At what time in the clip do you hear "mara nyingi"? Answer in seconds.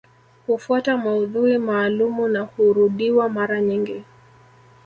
3.29-4.03